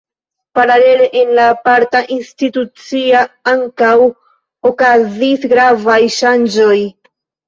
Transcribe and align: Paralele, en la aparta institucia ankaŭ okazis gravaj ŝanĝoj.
Paralele, 0.59 1.07
en 1.19 1.33
la 1.39 1.43
aparta 1.55 1.99
institucia 2.15 3.21
ankaŭ 3.51 3.91
okazis 4.71 5.45
gravaj 5.53 5.99
ŝanĝoj. 6.17 6.79